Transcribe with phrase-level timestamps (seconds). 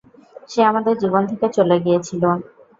[0.49, 2.23] সে আমাদের জীবন থেকে চলে গিয়েছিল।